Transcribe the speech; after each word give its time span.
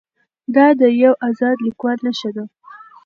دا 0.55 0.67
د 0.79 0.81
یو 1.03 1.13
ازاد 1.27 1.57
لیکوال 1.65 1.97
نښه 2.05 2.29
ده. 2.35 2.43